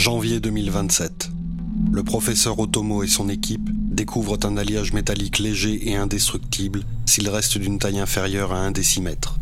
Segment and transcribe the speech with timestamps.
[0.00, 1.30] Janvier 2027.
[1.92, 7.58] Le professeur Otomo et son équipe découvrent un alliage métallique léger et indestructible s'il reste
[7.58, 9.38] d'une taille inférieure à un décimètre.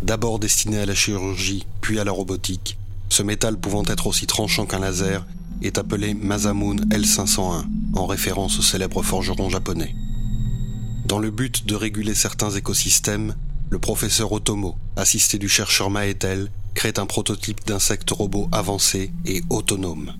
[0.00, 2.78] D'abord destiné à la chirurgie, puis à la robotique,
[3.08, 5.26] ce métal pouvant être aussi tranchant qu'un laser
[5.60, 7.64] est appelé Masamune L501,
[7.94, 9.92] en référence au célèbre forgeron japonais.
[11.04, 13.34] Dans le but de réguler certains écosystèmes,
[13.70, 20.12] le professeur Otomo, assisté du chercheur Maetel, crée un prototype d'insecte robot avancé et autonome.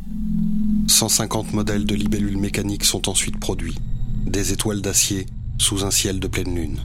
[0.89, 3.77] 150 modèles de libellules mécaniques sont ensuite produits,
[4.27, 5.27] des étoiles d'acier
[5.59, 6.80] sous un ciel de pleine lune.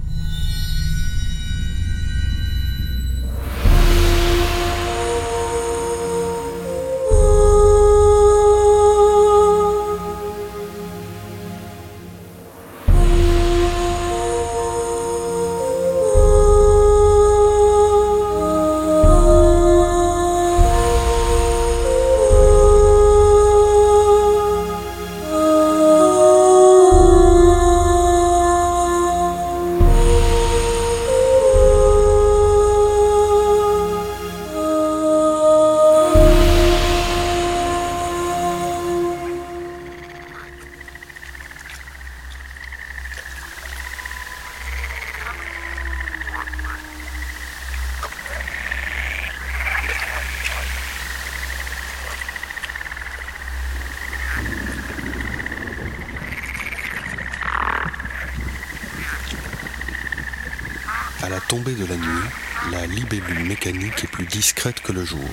[61.23, 62.29] À la tombée de la nuit,
[62.69, 65.29] la libellule mécanique est plus discrète que le jour.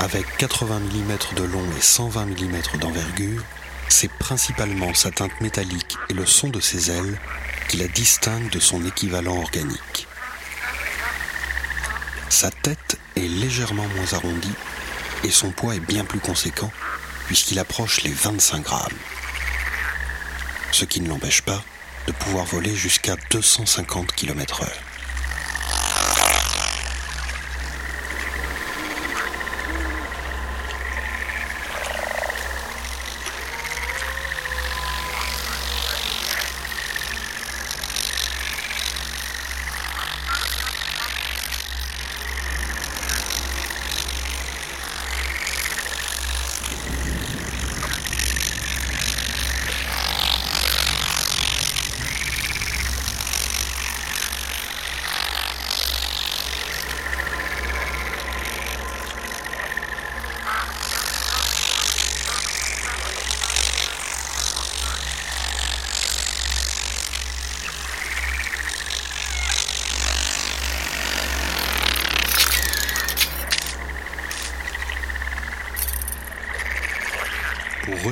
[0.00, 3.42] Avec 80 mm de long et 120 mm d'envergure,
[3.88, 7.18] c'est principalement sa teinte métallique et le son de ses ailes
[7.70, 10.06] qui la distinguent de son équivalent organique.
[12.28, 14.54] Sa tête est légèrement moins arrondie
[15.22, 16.70] et son poids est bien plus conséquent
[17.26, 18.98] puisqu'il approche les 25 grammes.
[20.72, 21.64] Ce qui ne l'empêche pas
[22.06, 24.93] de pouvoir voler jusqu'à 250 km/h.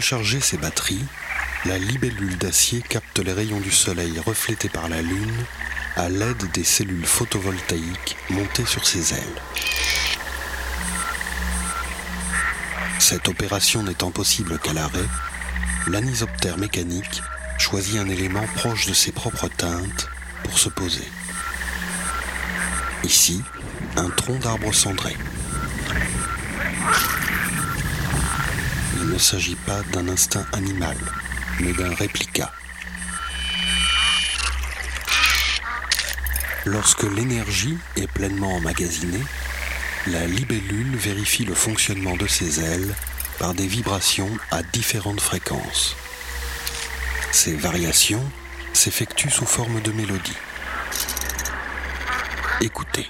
[0.03, 1.05] Recharger ses batteries,
[1.65, 5.45] la libellule d'acier capte les rayons du soleil reflétés par la Lune
[5.95, 9.43] à l'aide des cellules photovoltaïques montées sur ses ailes.
[12.99, 15.07] Cette opération n'étant possible qu'à l'arrêt,
[15.87, 17.23] l'anisoptère mécanique
[17.59, 20.09] choisit un élément proche de ses propres teintes
[20.43, 21.09] pour se poser.
[23.05, 23.41] Ici,
[23.97, 25.17] un tronc d'arbre cendré.
[29.03, 30.97] Il ne s'agit pas d'un instinct animal,
[31.59, 32.53] mais d'un réplica.
[36.65, 39.25] Lorsque l'énergie est pleinement emmagasinée,
[40.07, 42.95] la libellule vérifie le fonctionnement de ses ailes
[43.41, 45.97] par des vibrations à différentes fréquences.
[47.33, 48.25] Ces variations
[48.73, 50.37] s'effectuent sous forme de mélodie.
[52.61, 53.09] Écoutez.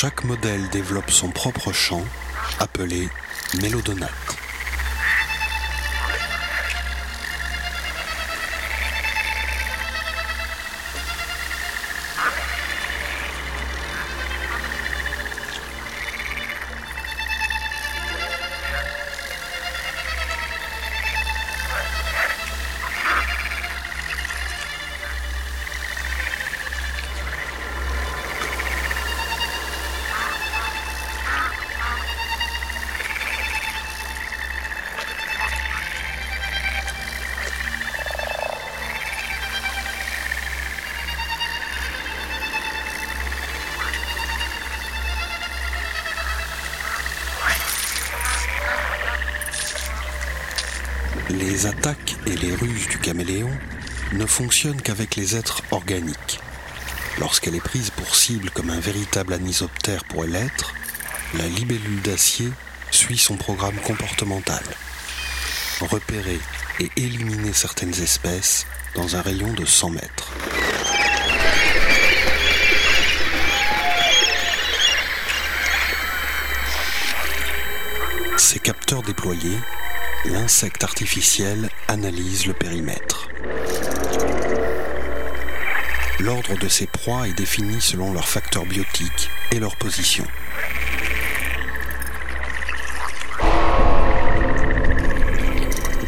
[0.00, 2.04] Chaque modèle développe son propre chant,
[2.60, 3.08] appelé
[3.60, 4.27] mélodonate.
[51.58, 53.50] Les attaques et les ruses du caméléon
[54.12, 56.38] ne fonctionnent qu'avec les êtres organiques.
[57.18, 60.72] Lorsqu'elle est prise pour cible comme un véritable anisoptère pourrait l'être,
[61.34, 62.48] la libellule d'acier
[62.92, 64.62] suit son programme comportemental.
[65.80, 66.38] Repérer
[66.78, 68.64] et éliminer certaines espèces
[68.94, 70.32] dans un rayon de 100 mètres.
[78.36, 79.58] Ces capteurs déployés
[80.24, 83.28] l'insecte artificiel analyse le périmètre.
[86.20, 90.24] L'ordre de ses proies est défini selon leurs facteurs biotiques et leur position.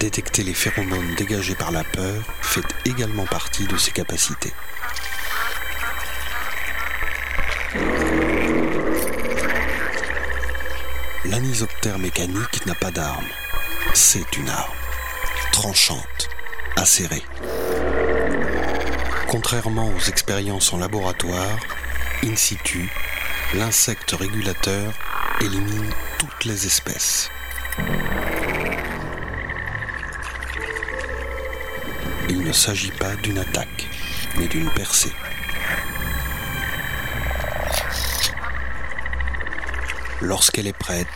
[0.00, 4.52] Détecter les phéromones dégagés par la peur fait également partie de ses capacités.
[11.26, 13.28] L'anisoptère mécanique n'a pas d'arme
[13.94, 14.72] c'est une arme,
[15.52, 16.28] tranchante,
[16.76, 17.22] acérée.
[19.28, 21.58] Contrairement aux expériences en laboratoire,
[22.24, 22.90] in situ,
[23.54, 24.92] l'insecte régulateur
[25.40, 27.30] élimine toutes les espèces.
[32.28, 33.88] Il ne s'agit pas d'une attaque,
[34.36, 35.12] mais d'une percée.
[40.20, 41.06] Lorsqu'elle est prête,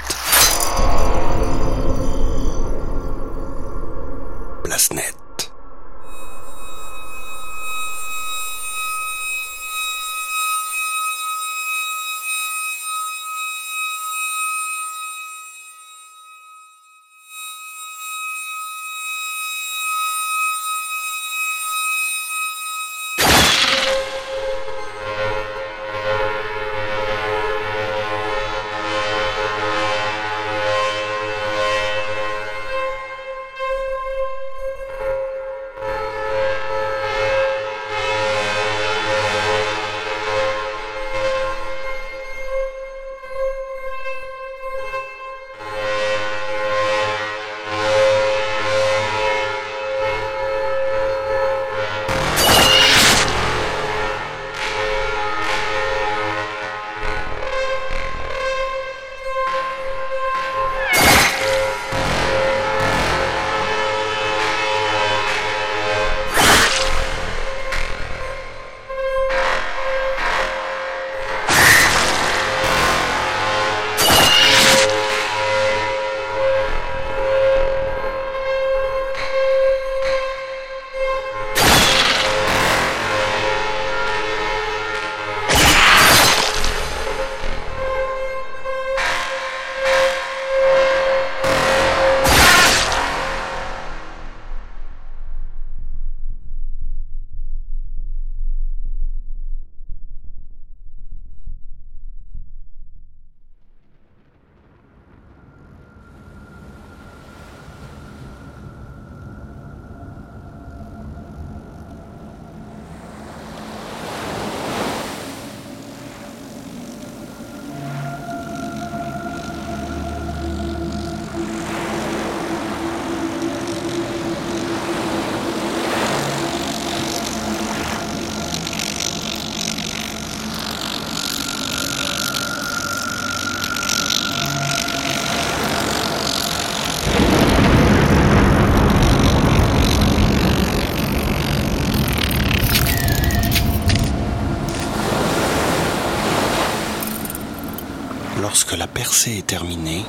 [149.30, 150.04] est terminée,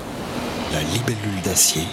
[0.73, 1.83] la libellule d'acier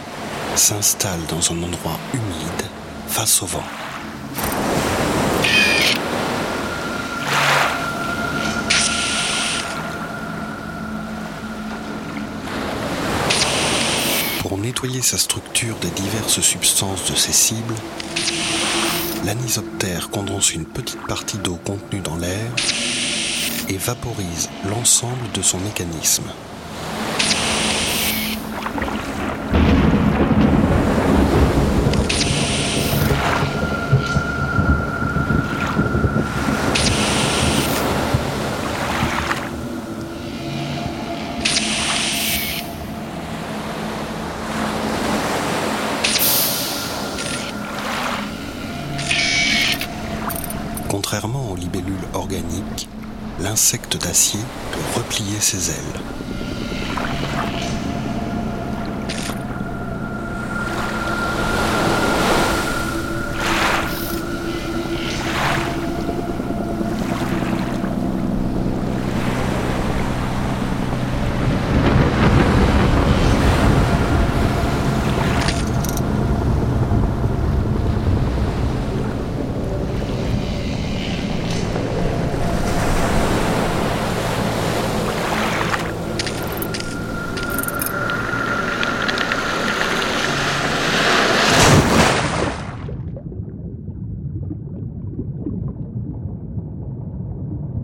[0.57, 2.67] s'installe dans un endroit humide
[3.07, 3.63] face au vent.
[14.41, 17.75] Pour nettoyer sa structure des diverses substances de ses cibles,
[19.25, 22.51] l'anisoptère condense une petite partie d'eau contenue dans l'air
[23.69, 26.25] et vaporise l'ensemble de son mécanisme.
[51.13, 52.89] Contrairement aux libellules organiques,
[53.39, 54.41] l'insecte d'acier
[54.73, 56.01] peut replier ses ailes.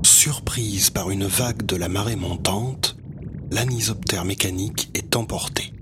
[0.03, 2.97] Surprise par une vague de la marée montante,
[3.51, 5.73] l'anisoptère mécanique est emporté.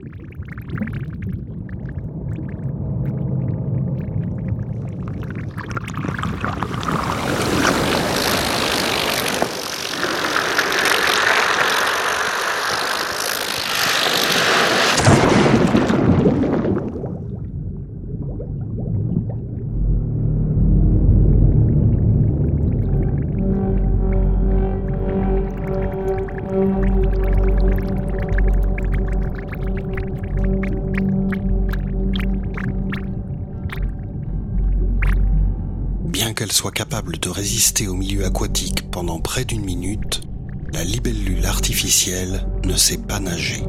[37.03, 40.23] De résister au milieu aquatique pendant près d'une minute,
[40.73, 43.63] la libellule artificielle ne sait pas nager.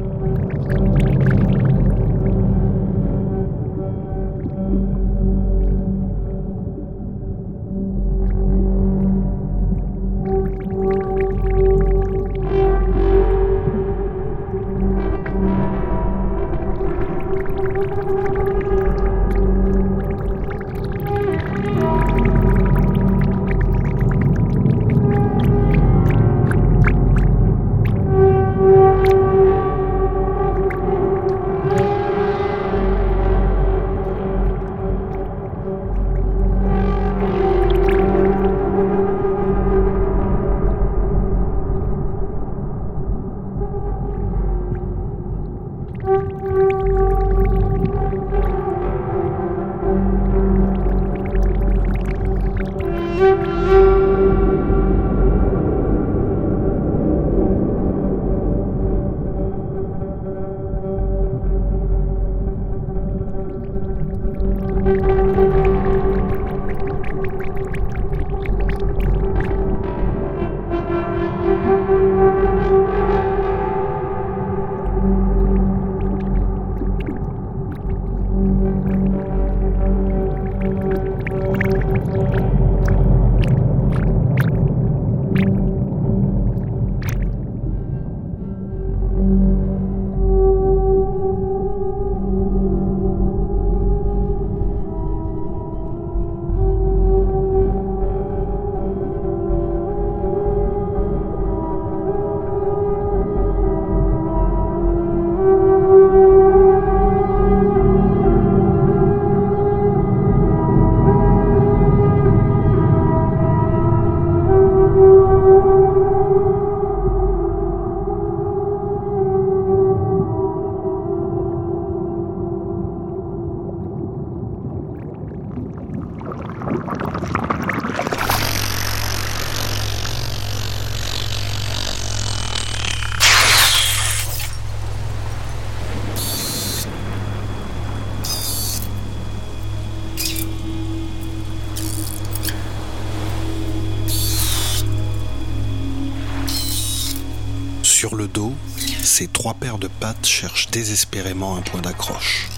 [149.02, 152.48] Ces trois paires de pattes cherchent désespérément un point d'accroche.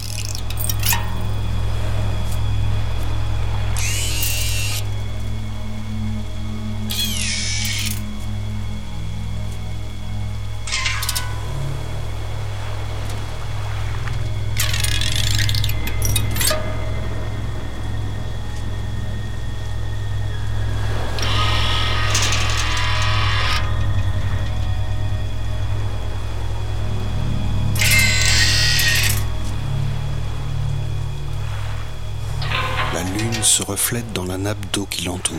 [33.43, 35.37] Se reflète dans la nappe d'eau qui l'entoure.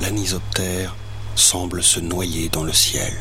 [0.00, 0.94] L'anisoptère
[1.34, 3.12] semble se noyer dans le ciel.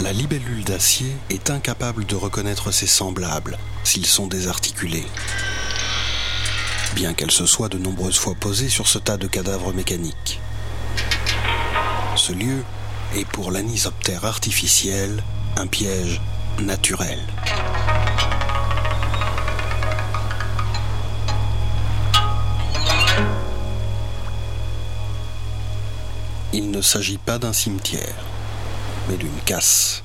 [0.00, 5.06] La libellule d'acier est incapable de reconnaître ses semblables s'ils sont désarticulés.
[6.94, 10.40] Bien qu'elle se soit de nombreuses fois posée sur ce tas de cadavres mécaniques.
[12.14, 12.62] Ce lieu
[13.16, 15.24] est pour l'anisoptère artificiel
[15.56, 16.20] un piège
[16.60, 17.18] naturel.
[26.52, 28.14] Il ne s'agit pas d'un cimetière,
[29.08, 30.03] mais d'une casse.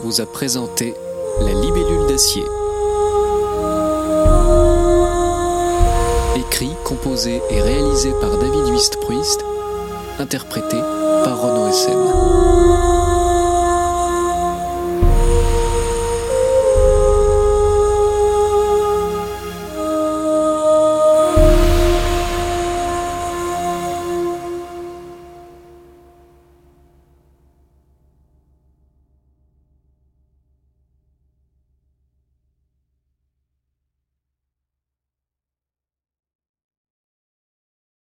[0.00, 0.94] Vous a présenté
[1.40, 2.42] La libellule d'acier.
[6.36, 9.44] Écrit, composé et réalisé par David Wistpriest,
[10.18, 10.78] interprété
[11.24, 13.03] par Renaud Essen.